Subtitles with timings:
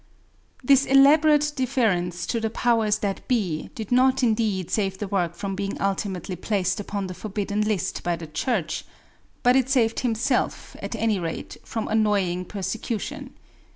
[0.63, 5.53] This elaborate deference to the powers that be did not indeed save the work from
[5.55, 8.83] being ultimately placed upon the forbidden list by the Church,
[9.43, 13.35] but it saved himself, at any rate, from annoying persecution.